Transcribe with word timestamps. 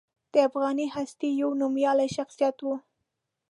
د 0.33 0.35
افغاني 0.47 0.85
هستې 0.95 1.27
یو 1.41 1.49
نومیالی 1.61 2.07
شخصیت 2.17 2.57
و. 2.61 2.65